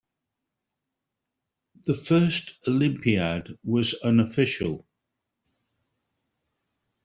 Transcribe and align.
The 1.85 1.93
first 1.93 2.53
Olympiad 2.67 3.49
was 3.63 3.93
unofficial. 4.03 4.87